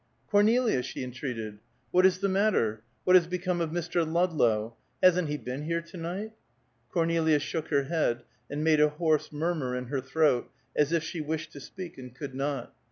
[0.31, 1.59] "Cornelia!" she entreated.
[1.91, 2.81] "What is the matter?
[3.03, 3.97] What has become of Mr.
[4.03, 4.75] Ludlow?
[5.03, 6.31] Hasn't he been here to night?"
[6.89, 11.21] Cornelia shook her head, and made a hoarse murmur in her throat, as if she
[11.21, 12.73] wished to speak and could not.